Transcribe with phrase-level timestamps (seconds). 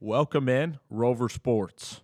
[0.00, 2.02] Welcome in, Rover Sports.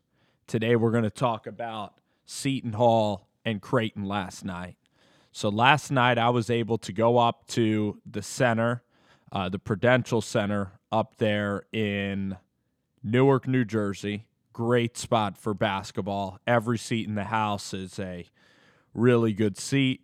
[0.48, 1.94] Today we're going to talk about
[2.26, 4.74] Seton Hall and Creighton last night.
[5.30, 8.82] So last night I was able to go up to the center,
[9.30, 12.36] uh, the Prudential Center up there in
[13.04, 14.26] Newark, New Jersey.
[14.52, 16.40] Great spot for basketball.
[16.48, 18.26] Every seat in the house is a
[18.92, 20.00] really good seat.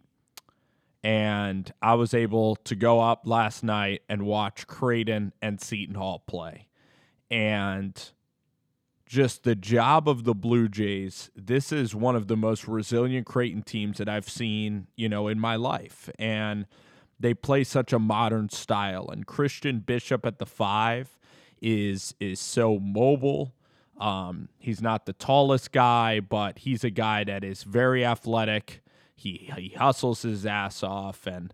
[1.03, 6.23] And I was able to go up last night and watch Creighton and Seton Hall
[6.25, 6.69] play
[7.31, 8.11] and
[9.07, 11.31] just the job of the Blue Jays.
[11.35, 15.41] This is one of the most resilient Creighton teams that I've seen, you know, in
[15.41, 16.09] my life.
[16.19, 16.67] And
[17.19, 19.09] they play such a modern style.
[19.11, 21.19] And Christian Bishop at the five
[21.61, 23.55] is is so mobile.
[23.99, 28.83] Um, he's not the tallest guy, but he's a guy that is very athletic.
[29.15, 31.53] He he hustles his ass off, and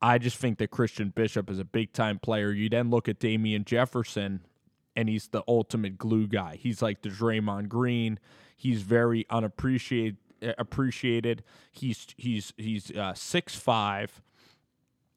[0.00, 2.52] I just think that Christian Bishop is a big time player.
[2.52, 4.42] You then look at Damien Jefferson,
[4.98, 6.58] and he's the ultimate glue guy.
[6.60, 8.18] He's like the Draymond Green.
[8.56, 10.16] He's very unappreciated.
[10.58, 11.44] Appreciated.
[11.70, 14.20] He's he's he's uh, six five.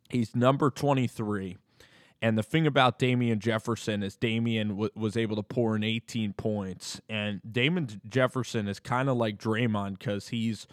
[0.09, 1.57] He's number twenty three.
[2.21, 6.33] And the thing about Damien Jefferson is Damien w- was able to pour in 18
[6.33, 10.67] points, and Damien Jefferson is kind of like Draymond because he's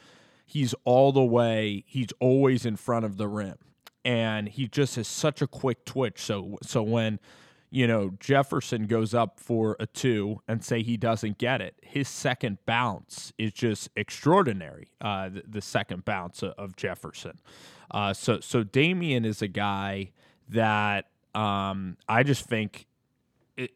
[0.44, 1.84] he's all the way.
[1.86, 3.56] He's always in front of the rim,
[4.04, 6.20] and he just has such a quick twitch.
[6.20, 7.18] So so when
[7.70, 12.08] you know, Jefferson goes up for a two and say he doesn't get it, his
[12.08, 14.88] second bounce is just extraordinary.
[15.00, 17.38] Uh, the, the, second bounce of Jefferson.
[17.90, 20.12] Uh, so, so Damien is a guy
[20.48, 22.86] that um, I just think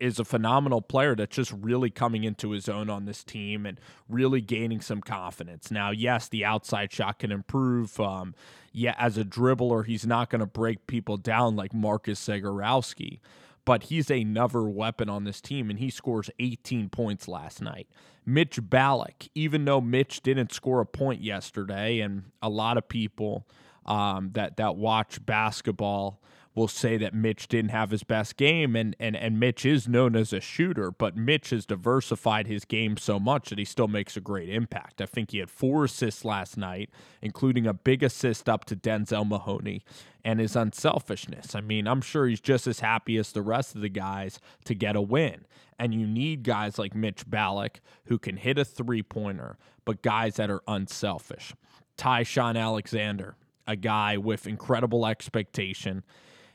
[0.00, 3.80] is a phenomenal player that's just really coming into his own on this team and
[4.08, 5.70] really gaining some confidence.
[5.70, 7.98] Now, yes, the outside shot can improve.
[7.98, 8.34] Um,
[8.72, 13.18] yeah, as a dribbler, he's not going to break people down like Marcus Zegarowski
[13.64, 17.88] but he's another weapon on this team, and he scores 18 points last night.
[18.24, 23.46] Mitch Ballock, even though Mitch didn't score a point yesterday, and a lot of people
[23.86, 26.20] um, that that watch basketball
[26.54, 30.14] will say that Mitch didn't have his best game, and, and, and Mitch is known
[30.14, 34.16] as a shooter, but Mitch has diversified his game so much that he still makes
[34.16, 35.00] a great impact.
[35.00, 36.90] I think he had four assists last night,
[37.22, 39.82] including a big assist up to Denzel Mahoney,
[40.24, 41.54] and his unselfishness.
[41.54, 44.74] I mean, I'm sure he's just as happy as the rest of the guys to
[44.74, 45.46] get a win.
[45.78, 50.36] And you need guys like Mitch Ballock who can hit a three pointer, but guys
[50.36, 51.54] that are unselfish.
[51.96, 53.36] Ty-Shon Alexander,
[53.66, 56.04] a guy with incredible expectation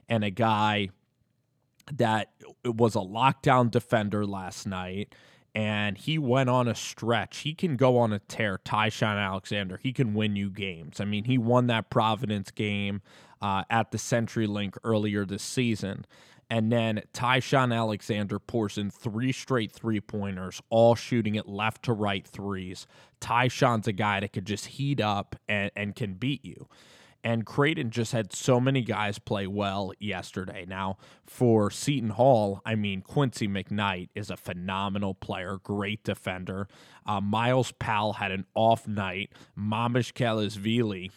[0.09, 0.89] and a guy
[1.93, 2.31] that
[2.65, 5.13] was a lockdown defender last night
[5.57, 7.39] and he went on a stretch.
[7.39, 8.59] He can go on a tear.
[8.63, 11.01] Ty-Shon Alexander, he can win you games.
[11.01, 13.01] I mean, he won that Providence game
[13.41, 16.05] uh, at the CenturyLink earlier this season.
[16.47, 21.93] And then Ty-Shon Alexander pours in three straight three pointers, all shooting it left to
[21.93, 22.85] right threes.
[23.19, 26.67] Ty-Shon's a guy that could just heat up and, and can beat you.
[27.23, 30.65] And Creighton just had so many guys play well yesterday.
[30.67, 36.67] Now, for Seton Hall, I mean, Quincy McKnight is a phenomenal player, great defender.
[37.05, 39.31] Uh, Myles Powell had an off night.
[39.57, 41.11] Mamukelashvili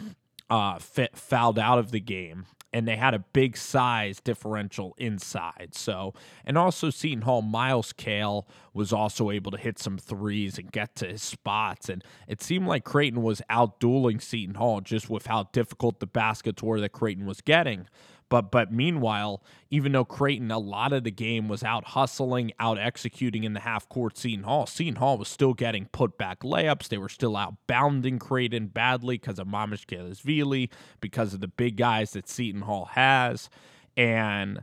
[0.48, 5.70] uh, fit, fouled out of the game and they had a big size differential inside.
[5.72, 6.14] So,
[6.44, 10.94] and also Seton Hall, Myles Cale was also able to hit some threes and get
[10.96, 11.88] to his spots.
[11.88, 16.62] And it seemed like Creighton was outdueling Seton Hall just with how difficult the baskets
[16.62, 17.88] were that Creighton was getting.
[18.30, 22.78] But but meanwhile, even though Creighton a lot of the game was out hustling, out
[22.78, 26.88] executing in the half court, Seton Hall, Seton Hall was still getting put back layups.
[26.88, 30.70] They were still out bounding Creighton badly because of Mamukelashvili,
[31.00, 33.50] because of the big guys that Seton Hall has,
[33.98, 34.62] and.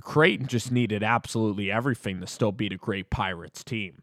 [0.00, 4.02] Creighton just needed absolutely everything to still beat a great Pirates team.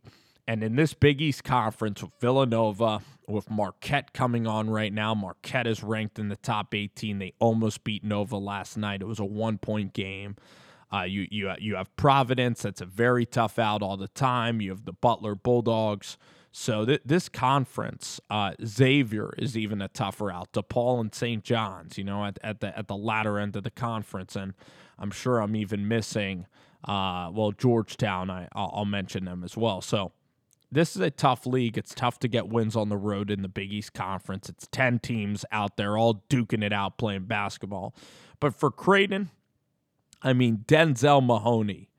[0.50, 5.68] And in this Big East Conference with Villanova, with Marquette coming on right now, Marquette
[5.68, 7.20] is ranked in the top 18.
[7.20, 9.04] They almost beat Nova last night.
[9.04, 10.38] It was a one point game.
[10.92, 12.64] Uh, you you you have Providence.
[12.64, 14.60] That's a very tough out all the time.
[14.60, 16.18] You have the Butler Bulldogs.
[16.52, 20.52] So th- this conference, uh, Xavier is even a tougher out.
[20.54, 21.44] DePaul and St.
[21.44, 24.56] John's, you know, at, at the at the latter end of the conference, and
[24.98, 26.48] I'm sure I'm even missing.
[26.84, 29.82] Uh, well, Georgetown, I I'll, I'll mention them as well.
[29.82, 30.12] So
[30.72, 31.78] this is a tough league.
[31.78, 34.50] It's tough to get wins on the road in the Big East Conference.
[34.50, 37.96] It's 10 teams out there all duking it out playing basketball.
[38.40, 39.32] But for Creighton,
[40.22, 41.90] I mean, Denzel Mahoney,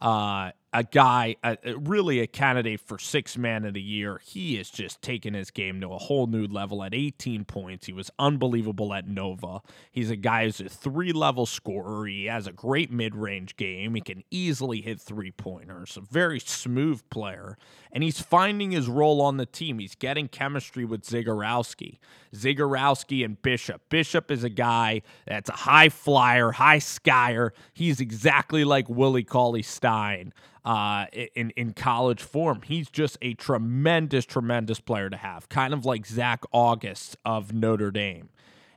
[0.00, 4.20] uh, a guy, a, really a candidate for six man of the year.
[4.24, 7.86] He is just taking his game to a whole new level at 18 points.
[7.86, 9.60] He was unbelievable at Nova.
[9.90, 12.06] He's a guy who's a three level scorer.
[12.06, 13.96] He has a great mid range game.
[13.96, 15.96] He can easily hit three pointers.
[15.96, 17.58] A very smooth player.
[17.90, 19.80] And he's finding his role on the team.
[19.80, 21.98] He's getting chemistry with Zegarowski.
[22.32, 23.82] Zegarowski and Bishop.
[23.88, 27.50] Bishop is a guy that's a high flyer, high skyer.
[27.74, 30.32] He's exactly like Willie Cauley Stein
[30.68, 32.60] uh, in in college form.
[32.60, 37.90] He's just a tremendous, tremendous player to have, kind of like Zach Auguste of Notre
[37.90, 38.28] Dame.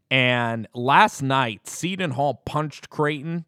[0.10, 3.44] And last night, Seton Hall punched Creighton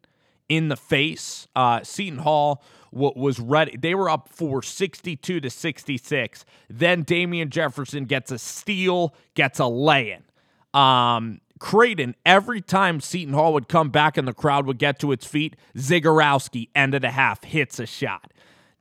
[0.50, 1.48] in the face.
[1.56, 2.62] Uh, Seton Hall
[2.92, 3.78] w- was ready.
[3.78, 6.44] They were up for 62 to 66.
[6.68, 10.78] Then Damien Jefferson gets a steal, gets a lay in.
[10.78, 15.12] Um, Creighton, every time Seton Hall would come back and the crowd would get to
[15.12, 18.33] its feet, Zegarowski, end of the half, hits a shot.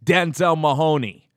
[0.04, 1.30] Denzel Mahoney,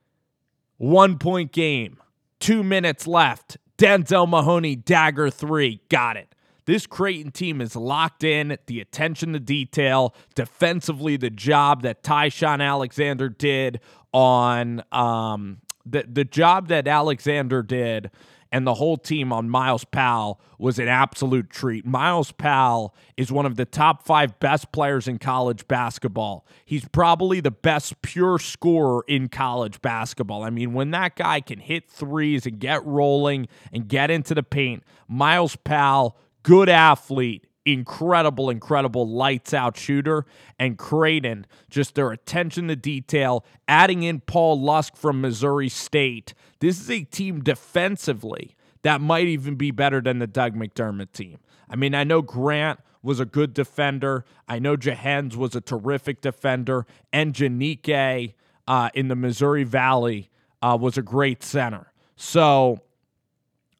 [0.76, 1.98] one point game,
[2.40, 3.58] two minutes left.
[3.78, 6.34] Denzel Mahoney, dagger three, got it.
[6.64, 12.60] This Creighton team is locked in, the attention to detail, defensively, the job that Ty-Shon
[12.60, 13.80] Alexander did
[14.12, 18.10] on um, the, the job that Alexander did
[18.52, 21.84] and the whole team on Myles Powell was an absolute treat.
[21.84, 26.46] Myles Powell is one of the top five best players in college basketball.
[26.64, 30.42] He's probably the best pure scorer in college basketball.
[30.42, 34.42] I mean, when that guy can hit threes and get rolling and get into the
[34.42, 40.24] paint, Myles Powell, good athlete, incredible, incredible lights out shooter.
[40.58, 46.32] And Creighton, just their attention to detail, adding in Paul Lusk from Missouri State.
[46.60, 51.38] This is a team defensively that might even be better than the Doug McDermott team.
[51.68, 54.24] I mean, I know Grant was a good defender.
[54.48, 56.86] I know Jahenns was a terrific defender.
[57.12, 58.34] And Echenique
[58.66, 60.30] uh, in the Missouri Valley
[60.62, 61.92] uh, was a great center.
[62.16, 62.80] So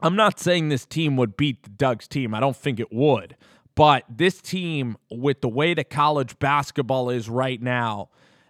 [0.00, 2.35] I'm not saying this team would beat the Doug's team.
[2.35, 3.37] I don't think it would.
[3.76, 8.08] But this team, with the way that college basketball is right now,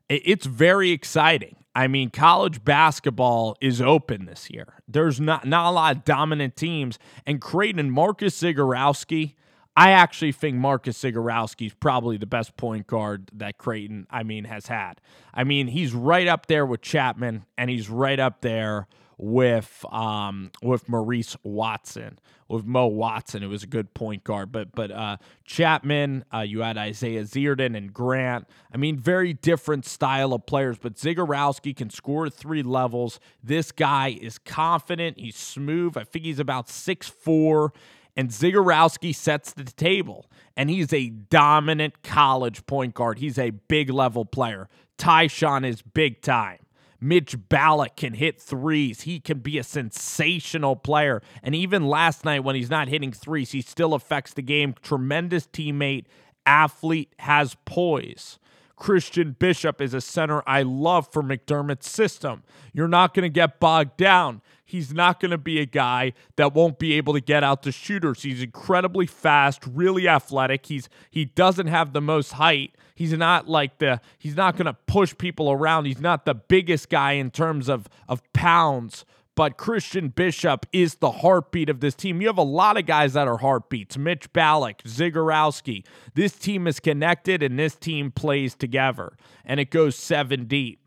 [0.08, 1.56] it's very exciting.
[1.74, 4.66] I mean, college basketball is open this year.
[4.88, 6.98] There's not not a lot of dominant teams.
[7.26, 9.34] And Creighton, Marcus Zegarowski,
[9.76, 14.44] I actually think Marcus Zegarowski is probably the best point guard that Creighton, I mean,
[14.44, 15.02] has had.
[15.34, 18.86] I mean, he's right up there with Chapman, and he's right up there
[19.18, 22.18] with um, with Maurice Watson,
[22.48, 24.52] with Mo Watson, who was a good point guard.
[24.52, 28.46] But but uh, Chapman, uh, you had Isaiah Zierden and Grant.
[28.72, 30.78] I mean, very different style of players.
[30.78, 33.18] But Zegarowski can score at three levels.
[33.42, 35.18] This guy is confident.
[35.18, 35.96] He's smooth.
[35.96, 37.72] I think he's about six four.
[38.18, 43.18] And Zegarowski sets the table, and he's a dominant college point guard.
[43.18, 44.70] He's a big level player.
[44.96, 46.65] Ty-Shon is big time.
[47.00, 49.02] Mitch Ballock can hit threes.
[49.02, 51.22] He can be a sensational player.
[51.42, 54.74] And even last night, when he's not hitting threes, he still affects the game.
[54.82, 56.06] Tremendous teammate,
[56.46, 58.38] athlete, has poise.
[58.76, 62.42] Christian Bishop is a center I love for McDermott's system.
[62.72, 64.42] You're not going to get bogged down.
[64.64, 67.72] He's not going to be a guy that won't be able to get out to
[67.72, 68.22] shooters.
[68.22, 70.66] He's incredibly fast, really athletic.
[70.66, 72.74] He's he doesn't have the most height.
[72.94, 75.86] He's not like the he's not going to push people around.
[75.86, 79.04] He's not the biggest guy in terms of of pounds,
[79.36, 82.20] but Christian Bishop is the heartbeat of this team.
[82.22, 83.96] You have a lot of guys that are heartbeats.
[83.98, 85.84] Mitch Ballock, Zegarowski.
[86.14, 89.12] This team is connected and this team plays together.
[89.44, 90.80] And it goes seven deep.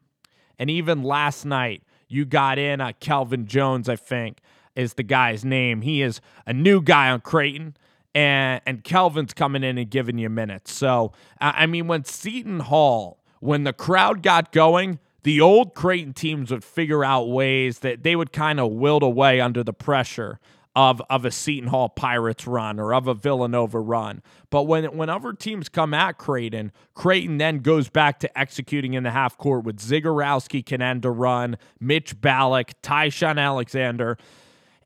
[0.57, 4.39] And even last night, you got in uh, Kelvin Jones, I think,
[4.75, 5.81] is the guy's name.
[5.81, 7.77] He is a new guy on Creighton.
[8.15, 10.73] And, and Kelvin's coming in and giving you minutes.
[10.73, 14.97] So, I mean, when Seton Hall, when the crowd got going,
[15.29, 19.39] the old Creighton teams would figure out ways that they would kind of wilt away
[19.39, 20.39] under the pressure
[20.75, 24.23] of of a Seton Hall Pirates run or of a Villanova run.
[24.49, 29.11] But when whenever teams come at Creighton, Creighton then goes back to executing in the
[29.11, 34.17] half court with Zegarowski can end a run, Mitch Ballock, Ty-Shon Alexander.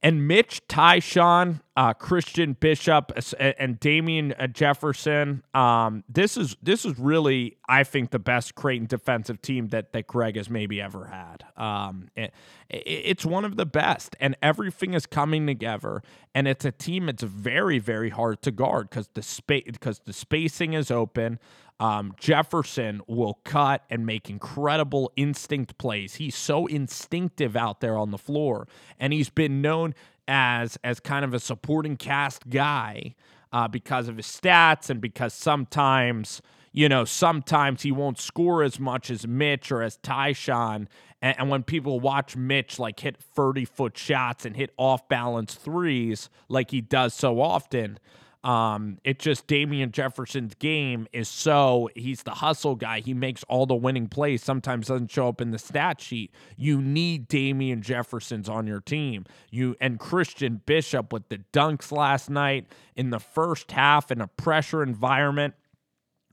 [0.04, 5.44] And Mitch, Ty-Shon, uh, Christian Bishop, and Damien uh, Jefferson.
[5.54, 10.06] Um, this is this is really, I think, the best Creighton defensive team that that
[10.08, 11.46] Greg has maybe ever had.
[11.56, 12.34] Um, it,
[12.70, 16.04] it's one of the best, and everything is coming together.
[16.36, 20.14] And it's a team that's very, very hard to guard because the space because the
[20.14, 21.40] spacing is open.
[21.84, 26.16] Um, Jefferson will cut and make incredible instinct plays.
[26.16, 29.94] He's so instinctive out there on the floor, and he's been known
[30.26, 33.16] as as kind of a supporting cast guy
[33.52, 36.42] uh, because of his stats and because sometimes
[36.76, 40.88] you know, sometimes he won't score as much as Mitch or as Ty-Shon.
[41.22, 45.54] And, and when people watch Mitch like hit 30 foot shots and hit off balance
[45.54, 48.00] threes like he does so often,
[48.44, 53.00] um, it just Damien Jefferson's game is so he's the hustle guy.
[53.00, 54.44] He makes all the winning plays.
[54.44, 56.34] Sometimes doesn't show up in the stat sheet.
[56.58, 59.26] You need Damien Jefferson's on your team.
[59.50, 64.28] You and Christian Bishop with the dunks last night in the first half in a
[64.28, 65.54] pressure environment,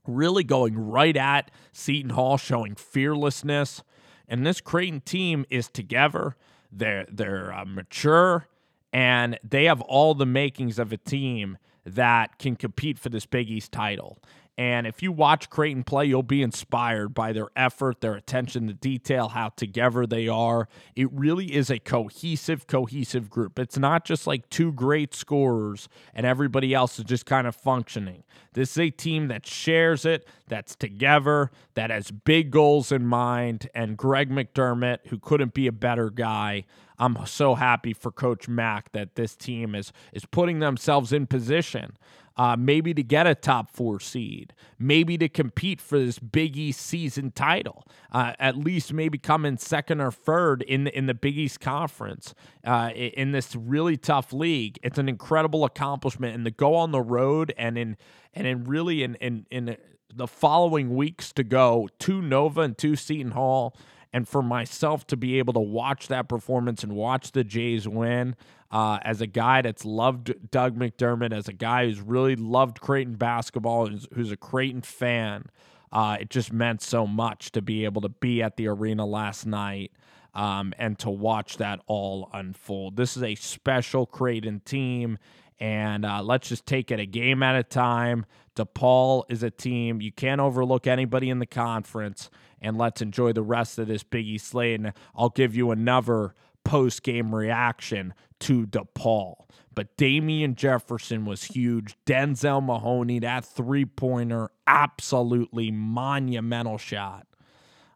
[0.05, 3.83] really going right at Seton Hall, showing fearlessness.
[4.27, 6.35] And this Creighton team is together.
[6.73, 8.47] They're they're uh, mature
[8.93, 13.49] and they have all the makings of a team that can compete for this Big
[13.49, 14.17] East title.
[14.61, 18.75] And if you watch Creighton play, you'll be inspired by their effort, their attention to
[18.75, 20.67] detail, how together they are.
[20.95, 23.57] It really is a cohesive, cohesive group.
[23.57, 28.23] It's not just like two great scorers and everybody else is just kind of functioning.
[28.53, 33.67] This is a team that shares it, that's together, that has big goals in mind.
[33.73, 36.65] And Greg McDermott, who couldn't be a better guy,
[37.01, 41.97] I'm so happy for Coach Mack that this team is is putting themselves in position,
[42.37, 46.81] uh, maybe to get a top four seed, maybe to compete for this Big East
[46.81, 51.13] season title, uh, at least maybe come in second or third in the, in the
[51.13, 52.33] Big East conference
[52.65, 54.79] uh, in this really tough league.
[54.83, 57.97] It's an incredible accomplishment, and to go on the road and in
[58.33, 59.77] and in really in in in
[60.13, 63.75] the following weeks to go to Nova and to Seton Hall
[64.13, 68.35] and for myself to be able to watch that performance and watch the Jays win
[68.71, 73.15] uh, as a guy that's loved Doug McDermott, as a guy who's really loved Creighton
[73.15, 75.45] basketball, who's, who's a Creighton fan,
[75.91, 79.45] uh, it just meant so much to be able to be at the arena last
[79.45, 79.91] night.
[80.33, 82.95] Um, and to watch that all unfold.
[82.95, 85.17] This is a special Creighton team,
[85.61, 88.25] and uh, let's just take it a game at a time.
[88.55, 93.43] DePaul is a team you can't overlook anybody in the conference, and let's enjoy the
[93.43, 94.79] rest of this Big East slate.
[94.79, 96.33] And I'll give you another
[96.65, 99.35] post game reaction to DePaul.
[99.73, 101.95] But Damien Jefferson was huge.
[102.07, 107.27] Denzel Mahoney, that three pointer, absolutely monumental shot.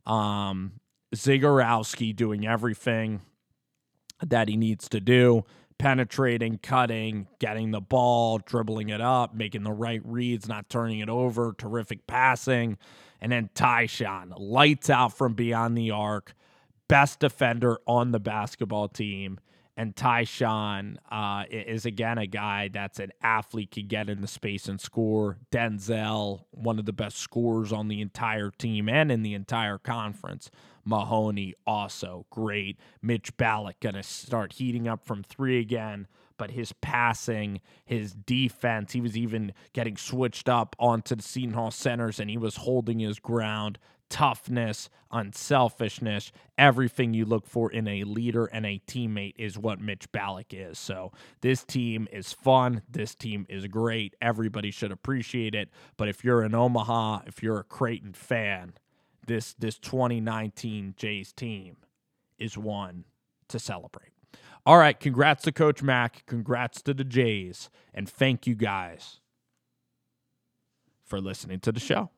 [0.05, 0.73] Um,
[1.15, 3.21] Zegarowski doing everything
[4.23, 5.43] that he needs to do
[5.77, 11.09] penetrating, cutting, getting the ball, dribbling it up, making the right reads, not turning it
[11.09, 12.77] over, terrific passing.
[13.21, 16.33] And then Ty-Shon, lights out from beyond the arc,
[16.87, 19.39] best defender on the basketball team.
[19.77, 24.69] And Ty-Shon uh, is again a guy that's an athlete, can get in the space
[24.69, 25.37] and score.
[25.51, 30.49] Denzel, one of the best scorers on the entire team and in the entire conference.
[30.85, 32.77] Mahoney, also great.
[33.01, 38.91] Mitch Ballock going to start heating up from three again but his passing, his defense,
[38.93, 42.99] he was even getting switched up onto the Seton Hall centers and he was holding
[42.99, 43.77] his ground.
[44.09, 50.11] Toughness, unselfishness, everything you look for in a leader and a teammate is what Mitch
[50.11, 50.77] Ballock is.
[50.77, 52.83] So this team is fun.
[52.89, 54.15] This team is great.
[54.21, 55.69] Everybody should appreciate it.
[55.97, 58.73] But if you're in Omaha, if you're a Creighton fan,
[59.27, 61.77] this this 2019 Jays team
[62.37, 63.05] is one
[63.47, 64.11] to celebrate.
[64.65, 69.19] All right, congrats to Coach Mack, congrats to the Jays, and thank you guys
[71.03, 72.09] for listening to the show.